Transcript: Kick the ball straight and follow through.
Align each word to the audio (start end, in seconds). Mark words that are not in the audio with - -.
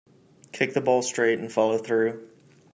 Kick 0.51 0.73
the 0.73 0.81
ball 0.81 1.03
straight 1.03 1.37
and 1.37 1.51
follow 1.53 1.77
through. 1.77 2.27